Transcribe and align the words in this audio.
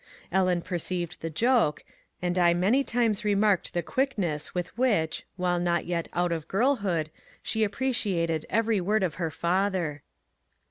Ellen 0.31 0.63
perceived 0.63 1.21
the 1.21 1.29
joke, 1.29 1.83
and 2.23 2.39
I 2.39 2.55
many 2.55 2.83
times 2.83 3.23
remarked 3.23 3.75
the 3.75 3.83
quickness 3.83 4.51
with 4.55 4.75
which, 4.75 5.27
while 5.35 5.59
not 5.59 5.85
yet 5.85 6.07
out 6.13 6.31
of 6.31 6.47
girl 6.47 6.77
hood, 6.77 7.11
she 7.43 7.63
appreciated 7.63 8.47
every 8.49 8.81
word 8.81 9.03
of 9.03 9.13
her 9.21 9.29
father. 9.29 10.01